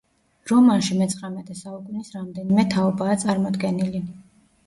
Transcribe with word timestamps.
რომანში 0.51 0.95
მეცხრამეტე 1.01 1.57
საუკუნის 1.59 2.09
რამდენიმე 2.17 2.65
თაობაა 2.73 3.19
წარმოდგენილი. 3.25 4.05